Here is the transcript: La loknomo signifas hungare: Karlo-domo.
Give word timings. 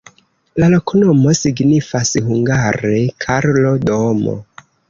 La 0.61 0.69
loknomo 0.73 1.33
signifas 1.41 2.13
hungare: 2.31 3.05
Karlo-domo. 3.27 4.39